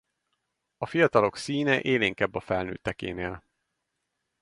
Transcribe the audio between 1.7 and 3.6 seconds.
élénkebb a felnőttekénél.